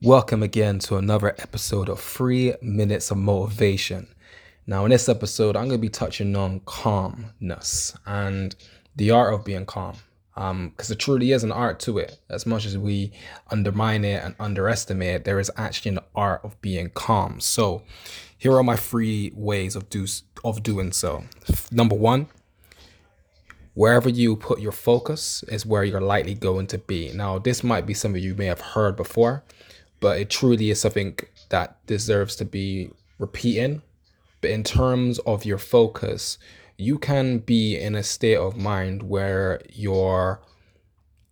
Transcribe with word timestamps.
Welcome 0.00 0.44
again 0.44 0.78
to 0.80 0.96
another 0.96 1.30
episode 1.40 1.88
of 1.88 1.98
Three 1.98 2.54
Minutes 2.62 3.10
of 3.10 3.16
Motivation. 3.16 4.06
Now, 4.64 4.84
in 4.84 4.92
this 4.92 5.08
episode, 5.08 5.56
I'm 5.56 5.66
going 5.66 5.80
to 5.80 5.82
be 5.82 5.88
touching 5.88 6.36
on 6.36 6.60
calmness 6.66 7.96
and 8.06 8.54
the 8.94 9.10
art 9.10 9.34
of 9.34 9.44
being 9.44 9.66
calm. 9.66 9.96
Because 10.36 10.50
um, 10.50 10.72
there 10.86 10.96
truly 10.96 11.32
is 11.32 11.42
an 11.42 11.50
art 11.50 11.80
to 11.80 11.98
it. 11.98 12.16
As 12.30 12.46
much 12.46 12.64
as 12.64 12.78
we 12.78 13.10
undermine 13.50 14.04
it 14.04 14.22
and 14.22 14.36
underestimate 14.38 15.16
it, 15.16 15.24
there 15.24 15.40
is 15.40 15.50
actually 15.56 15.96
an 15.96 16.00
art 16.14 16.42
of 16.44 16.60
being 16.60 16.90
calm. 16.90 17.40
So, 17.40 17.82
here 18.36 18.54
are 18.54 18.62
my 18.62 18.76
three 18.76 19.32
ways 19.34 19.74
of 19.74 19.90
do 19.90 20.06
of 20.44 20.62
doing 20.62 20.92
so. 20.92 21.24
Number 21.72 21.96
one, 21.96 22.28
wherever 23.74 24.08
you 24.08 24.36
put 24.36 24.60
your 24.60 24.70
focus 24.70 25.42
is 25.48 25.66
where 25.66 25.82
you're 25.82 26.00
likely 26.00 26.34
going 26.34 26.68
to 26.68 26.78
be. 26.78 27.10
Now, 27.12 27.40
this 27.40 27.64
might 27.64 27.84
be 27.84 27.94
something 27.94 28.22
you 28.22 28.36
may 28.36 28.46
have 28.46 28.60
heard 28.60 28.94
before, 28.94 29.42
but 30.00 30.20
it 30.20 30.30
truly 30.30 30.70
is 30.70 30.80
something 30.80 31.18
that 31.48 31.84
deserves 31.86 32.36
to 32.36 32.44
be 32.44 32.90
repeating. 33.18 33.82
But 34.40 34.50
in 34.50 34.62
terms 34.62 35.18
of 35.20 35.44
your 35.44 35.58
focus, 35.58 36.38
you 36.76 36.98
can 36.98 37.38
be 37.38 37.76
in 37.76 37.94
a 37.94 38.02
state 38.02 38.36
of 38.36 38.56
mind 38.56 39.02
where 39.02 39.60
you're 39.68 40.40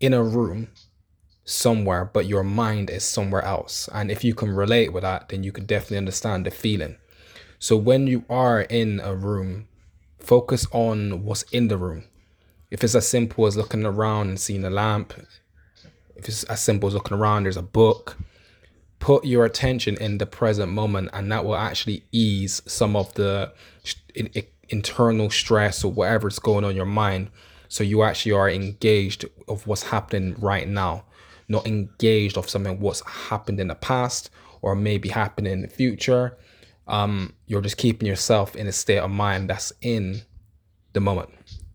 in 0.01 0.13
a 0.13 0.23
room 0.23 0.69
somewhere, 1.45 2.05
but 2.05 2.27
your 2.27 2.43
mind 2.43 2.91
is 2.91 3.05
somewhere 3.05 3.45
else. 3.45 3.89
And 3.95 4.11
if 4.11 4.25
you 4.25 4.35
can 4.35 4.51
relate 4.51 4.93
with 4.93 5.05
that, 5.05 5.29
then 5.29 5.45
you 5.45 5.53
can 5.53 5.65
definitely 5.65 5.99
understand 5.99 6.45
the 6.45 6.51
feeling. 6.51 6.97
So 7.59 7.77
when 7.77 8.07
you 8.07 8.25
are 8.29 8.63
in 8.63 9.01
a 9.01 9.15
room, 9.15 9.69
focus 10.19 10.67
on 10.73 11.25
what's 11.25 11.43
in 11.45 11.69
the 11.69 11.79
room. 11.79 12.05
If 12.71 12.83
it's 12.83 12.97
as 12.97 13.09
simple 13.09 13.47
as 13.47 13.57
looking 13.57 13.87
around 13.87 14.29
and 14.29 14.41
seeing 14.41 14.65
a 14.65 14.71
lamp, 14.71 15.15
if 16.17 16.29
it's 16.29 16.43
as 16.45 16.61
simple 16.61 16.89
as 16.89 16.95
looking 16.95 17.17
around, 17.17 17.45
there's 17.45 17.57
a 17.57 17.63
book, 17.63 18.19
put 18.99 19.25
your 19.25 19.45
attention 19.45 19.97
in 20.01 20.19
the 20.19 20.27
present 20.27 20.73
moment 20.73 21.11
and 21.13 21.31
that 21.31 21.45
will 21.45 21.57
actually 21.57 22.05
ease 22.13 22.63
some 22.67 22.97
of 22.97 23.13
the 23.15 23.53
internal 24.69 25.31
stress 25.31 25.85
or 25.85 25.93
whatever's 25.93 26.39
going 26.39 26.65
on 26.65 26.71
in 26.71 26.77
your 26.77 26.87
mind. 26.87 27.31
So 27.69 27.85
you 27.85 28.03
actually 28.03 28.33
are 28.33 28.49
engaged 28.49 29.25
of 29.49 29.67
what's 29.67 29.83
happening 29.83 30.35
right 30.39 30.69
now 30.69 31.05
not 31.49 31.67
engaged 31.67 32.37
of 32.37 32.49
something 32.49 32.81
what's 32.81 33.07
happened 33.07 33.61
in 33.61 33.69
the 33.69 33.75
past 33.75 34.31
or 34.63 34.75
maybe 34.75 35.09
happening 35.09 35.53
in 35.53 35.63
the 35.63 35.69
future. 35.69 36.37
Um, 36.89 37.35
you're 37.47 37.61
just 37.61 37.77
keeping 37.77 38.07
yourself 38.07 38.57
in 38.57 38.67
a 38.67 38.73
state 38.73 38.99
of 38.99 39.11
mind 39.11 39.51
that's 39.51 39.73
in 39.81 40.23
the 40.93 41.01
moment 41.01 41.31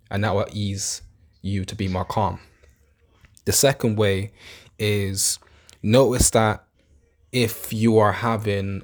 and 0.09 0.23
that 0.23 0.33
will 0.33 0.47
ease 0.51 1.01
you 1.41 1.65
to 1.65 1.75
be 1.75 1.87
more 1.87 2.05
calm. 2.05 2.39
The 3.45 3.51
second 3.51 3.97
way 3.97 4.31
is 4.77 5.39
notice 5.81 6.29
that 6.31 6.65
if 7.31 7.71
you 7.71 7.97
are 7.97 8.11
having 8.11 8.83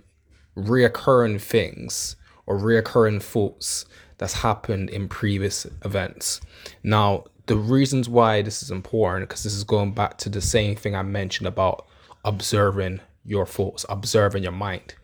reoccurring 0.56 1.40
things 1.42 2.16
or 2.46 2.58
reoccurring 2.58 3.22
thoughts 3.22 3.86
that's 4.18 4.34
happened 4.34 4.90
in 4.90 5.08
previous 5.08 5.68
events. 5.84 6.42
Now, 6.84 7.26
the 7.46 7.58
reasons 7.58 8.10
why 8.10 8.42
this 8.42 8.64
is 8.64 8.72
important, 8.72 9.30
because 9.30 9.44
this 9.44 9.54
is 9.54 9.64
going 9.64 9.94
back 9.94 10.18
to 10.20 10.30
the 10.30 10.42
same 10.42 10.76
thing 10.76 10.96
I 10.96 11.04
mentioned 11.04 11.48
about 11.48 11.88
observing 12.26 13.02
your 13.24 13.46
thoughts, 13.46 13.86
observing 13.90 14.44
your 14.44 14.52
mind. 14.52 14.96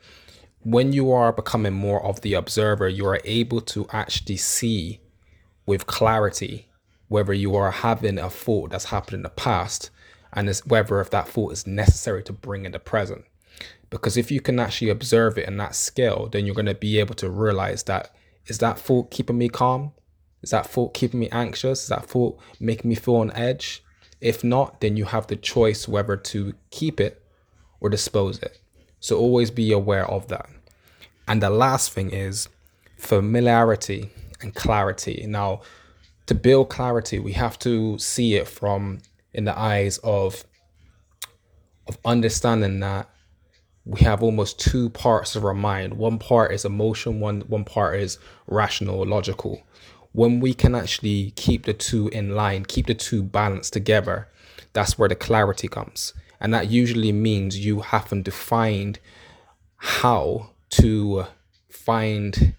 When 0.63 0.93
you 0.93 1.11
are 1.11 1.33
becoming 1.33 1.73
more 1.73 2.03
of 2.03 2.21
the 2.21 2.33
observer, 2.33 2.87
you 2.87 3.05
are 3.05 3.19
able 3.25 3.61
to 3.61 3.85
actually 3.91 4.37
see 4.37 5.01
with 5.65 5.87
clarity 5.87 6.69
whether 7.09 7.33
you 7.33 7.55
are 7.55 7.71
having 7.71 8.17
a 8.17 8.29
thought 8.29 8.71
that's 8.71 8.85
happened 8.85 9.15
in 9.15 9.23
the 9.23 9.29
past 9.29 9.89
and 10.31 10.49
whether 10.65 10.99
if 10.99 11.09
that 11.11 11.27
thought 11.27 11.51
is 11.51 11.67
necessary 11.67 12.23
to 12.23 12.33
bring 12.33 12.65
in 12.65 12.71
the 12.71 12.79
present. 12.79 13.25
Because 13.89 14.17
if 14.17 14.31
you 14.31 14.41
can 14.41 14.59
actually 14.59 14.89
observe 14.89 15.37
it 15.37 15.47
in 15.47 15.57
that 15.57 15.75
scale, 15.75 16.27
then 16.31 16.45
you're 16.45 16.55
going 16.55 16.65
to 16.65 16.73
be 16.73 16.99
able 16.99 17.15
to 17.15 17.29
realize 17.29 17.83
that 17.83 18.13
is 18.47 18.57
that 18.57 18.77
thought 18.77 19.11
keeping 19.11 19.37
me 19.37 19.49
calm? 19.49 19.91
Is 20.41 20.49
that 20.49 20.67
thought 20.67 20.93
keeping 20.93 21.19
me 21.19 21.29
anxious? 21.31 21.83
Is 21.83 21.89
that 21.89 22.05
thought 22.05 22.37
making 22.59 22.89
me 22.89 22.95
feel 22.95 23.15
on 23.15 23.31
edge? 23.31 23.83
If 24.19 24.43
not, 24.43 24.81
then 24.81 24.97
you 24.97 25.05
have 25.05 25.27
the 25.27 25.35
choice 25.35 25.87
whether 25.87 26.17
to 26.17 26.53
keep 26.71 26.99
it 26.99 27.21
or 27.79 27.89
dispose 27.89 28.39
it. 28.39 28.59
So 28.99 29.17
always 29.17 29.51
be 29.51 29.71
aware 29.71 30.09
of 30.09 30.27
that. 30.29 30.49
And 31.27 31.41
the 31.41 31.49
last 31.49 31.91
thing 31.91 32.11
is 32.11 32.49
familiarity 32.97 34.09
and 34.41 34.53
clarity. 34.55 35.25
Now, 35.27 35.61
to 36.25 36.35
build 36.35 36.69
clarity, 36.69 37.19
we 37.19 37.33
have 37.33 37.59
to 37.59 37.97
see 37.97 38.35
it 38.35 38.47
from 38.47 38.99
in 39.33 39.45
the 39.45 39.57
eyes 39.57 39.97
of 39.99 40.45
of 41.85 41.97
understanding 42.05 42.79
that 42.79 43.09
we 43.85 43.99
have 44.01 44.23
almost 44.23 44.59
two 44.59 44.89
parts 44.89 45.35
of 45.35 45.43
our 45.43 45.53
mind. 45.53 45.95
One 45.95 46.17
part 46.17 46.53
is 46.53 46.65
emotion, 46.65 47.19
one 47.19 47.41
one 47.41 47.65
part 47.65 47.99
is 47.99 48.17
rational, 48.47 49.05
logical. 49.05 49.63
When 50.13 50.39
we 50.39 50.53
can 50.53 50.75
actually 50.75 51.31
keep 51.35 51.65
the 51.65 51.73
two 51.73 52.07
in 52.09 52.35
line, 52.35 52.65
keep 52.65 52.87
the 52.87 52.93
two 52.93 53.23
balanced 53.23 53.73
together, 53.73 54.27
that's 54.73 54.97
where 54.97 55.09
the 55.09 55.15
clarity 55.15 55.67
comes. 55.67 56.13
And 56.39 56.53
that 56.53 56.69
usually 56.69 57.11
means 57.11 57.65
you 57.65 57.81
haven't 57.81 58.23
defined 58.23 58.99
how 59.77 60.49
to 60.71 61.25
find 61.69 62.55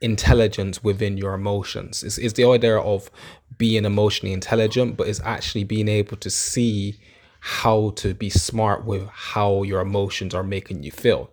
intelligence 0.00 0.82
within 0.82 1.16
your 1.16 1.34
emotions. 1.34 2.02
It's, 2.02 2.18
it's 2.18 2.34
the 2.34 2.44
idea 2.44 2.76
of 2.78 3.10
being 3.56 3.84
emotionally 3.84 4.32
intelligent, 4.32 4.96
but 4.96 5.08
it's 5.08 5.20
actually 5.20 5.64
being 5.64 5.88
able 5.88 6.16
to 6.16 6.30
see 6.30 6.98
how 7.44 7.90
to 7.96 8.14
be 8.14 8.30
smart 8.30 8.84
with 8.84 9.04
how 9.08 9.64
your 9.64 9.80
emotions 9.80 10.32
are 10.32 10.44
making 10.44 10.84
you 10.84 10.92
feel. 10.92 11.28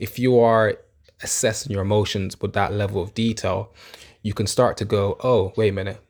If 0.00 0.18
you 0.18 0.40
are 0.40 0.76
assessing 1.22 1.70
your 1.70 1.82
emotions 1.82 2.40
with 2.40 2.54
that 2.54 2.72
level 2.72 3.00
of 3.00 3.14
detail, 3.14 3.72
you 4.22 4.34
can 4.34 4.48
start 4.48 4.76
to 4.78 4.84
go, 4.84 5.16
oh, 5.22 5.52
wait 5.56 5.68
a 5.68 5.72
minute, 5.72 6.00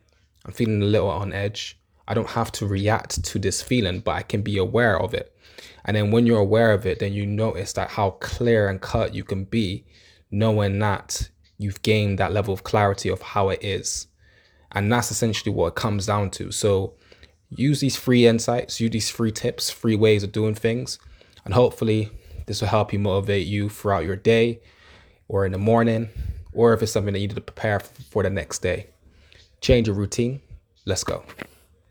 I'm 0.46 0.52
feeling 0.52 0.80
a 0.80 0.86
little 0.86 1.10
on 1.10 1.34
edge. 1.34 1.78
I 2.08 2.14
don't 2.14 2.30
have 2.30 2.52
to 2.52 2.66
react 2.66 3.22
to 3.22 3.38
this 3.38 3.60
feeling, 3.60 4.00
but 4.00 4.12
I 4.12 4.22
can 4.22 4.40
be 4.40 4.56
aware 4.56 4.98
of 4.98 5.12
it. 5.12 5.36
And 5.84 5.94
then 5.94 6.10
when 6.10 6.24
you're 6.24 6.38
aware 6.38 6.72
of 6.72 6.86
it, 6.86 6.98
then 6.98 7.12
you 7.12 7.26
notice 7.26 7.74
that 7.74 7.90
how 7.90 8.12
clear 8.12 8.70
and 8.70 8.80
cut 8.80 9.14
you 9.14 9.24
can 9.24 9.44
be, 9.44 9.84
knowing 10.30 10.78
that 10.78 11.28
you've 11.58 11.82
gained 11.82 12.18
that 12.18 12.32
level 12.32 12.54
of 12.54 12.64
clarity 12.64 13.10
of 13.10 13.20
how 13.20 13.50
it 13.50 13.62
is. 13.62 14.06
And 14.72 14.90
that's 14.90 15.10
essentially 15.10 15.54
what 15.54 15.68
it 15.68 15.74
comes 15.74 16.06
down 16.06 16.30
to. 16.30 16.50
So 16.50 16.94
use 17.50 17.80
these 17.80 17.96
free 17.96 18.26
insights, 18.26 18.80
use 18.80 18.90
these 18.90 19.10
free 19.10 19.32
tips, 19.32 19.70
free 19.70 19.96
ways 19.96 20.22
of 20.22 20.32
doing 20.32 20.54
things, 20.54 20.98
and 21.44 21.54
hopefully 21.54 22.10
this 22.46 22.60
will 22.60 22.68
help 22.68 22.92
you 22.92 22.98
motivate 22.98 23.46
you 23.46 23.68
throughout 23.68 24.04
your 24.04 24.16
day 24.16 24.60
or 25.28 25.46
in 25.46 25.52
the 25.52 25.58
morning, 25.58 26.08
or 26.52 26.74
if 26.74 26.82
it's 26.82 26.92
something 26.92 27.12
that 27.12 27.20
you 27.20 27.28
need 27.28 27.34
to 27.34 27.40
prepare 27.40 27.80
for 27.80 28.22
the 28.22 28.30
next 28.30 28.60
day. 28.60 28.88
Change 29.60 29.86
your 29.86 29.96
routine. 29.96 30.40
Let's 30.84 31.04
go. 31.04 31.24